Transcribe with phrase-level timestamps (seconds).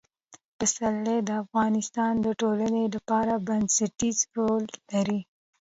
[0.57, 5.19] پسرلی د افغانستان د ټولنې لپاره بنسټيز رول لري.